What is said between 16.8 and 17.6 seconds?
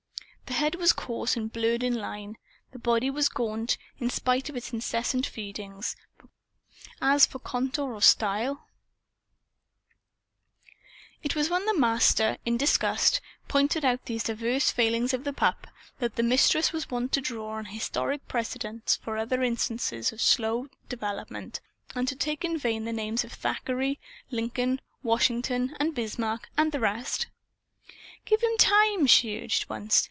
wont to draw